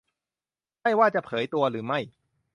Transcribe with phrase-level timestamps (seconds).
[0.81, 1.99] ไม่ว่าจะเผยตัวหรือไม่